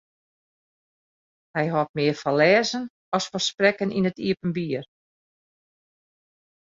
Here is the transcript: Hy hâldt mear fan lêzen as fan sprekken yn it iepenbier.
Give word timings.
Hy 1.57 1.65
hâldt 1.73 1.95
mear 1.97 2.15
fan 2.21 2.37
lêzen 2.41 2.83
as 3.15 3.25
fan 3.31 3.43
sprekken 3.47 3.95
yn 3.97 4.09
it 4.09 4.23
iepenbier. 4.27 4.85